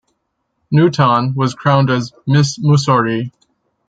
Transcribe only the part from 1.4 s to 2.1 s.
crowned